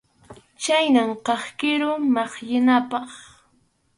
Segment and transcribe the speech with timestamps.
[0.63, 3.09] Chayman kaq kiru maqllinapaq.